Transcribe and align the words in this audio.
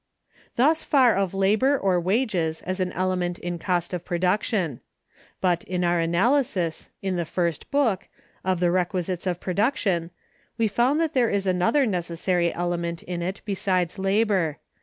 Thus 0.55 0.83
far 0.83 1.15
of 1.15 1.35
labor 1.35 1.77
or 1.77 1.99
wages 2.01 2.63
as 2.63 2.79
an 2.79 2.91
element 2.93 3.37
in 3.37 3.59
cost 3.59 3.93
of 3.93 4.03
production. 4.03 4.81
But 5.41 5.63
in 5.65 5.83
our 5.83 5.99
analysis, 5.99 6.89
in 7.03 7.17
the 7.17 7.23
First 7.23 7.69
Book, 7.69 8.07
of 8.43 8.59
the 8.59 8.71
requisites 8.71 9.27
of 9.27 9.39
production, 9.39 10.09
we 10.57 10.67
found 10.67 10.99
that 11.01 11.13
there 11.13 11.29
is 11.29 11.45
another 11.45 11.85
necessary 11.85 12.51
element 12.51 13.03
in 13.03 13.21
it 13.21 13.41
besides 13.45 13.99
labor. 13.99 14.57